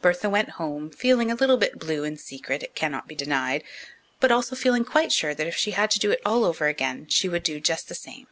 [0.00, 3.64] Bertha went home, feeling a little bit blue in secret, it cannot be denied,
[4.20, 7.08] but also feeling quite sure that if she had to do it all over again,
[7.08, 8.28] she would do just the same.